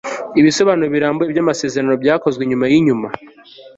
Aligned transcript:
ibisobanuro 0.39 0.89
birambuye 0.95 1.27
byamasezerano 1.33 1.93
byakozwe 2.03 2.41
inyuma 2.43 2.65
yinyuma 2.71 3.07